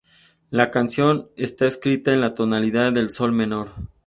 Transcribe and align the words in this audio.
La 0.49 0.71
canción 0.71 1.29
está 1.37 1.67
escrita 1.67 2.11
en 2.11 2.21
la 2.21 2.33
tonalidad 2.33 2.91
de 2.91 3.07
sol 3.07 3.33
menor. 3.33 3.69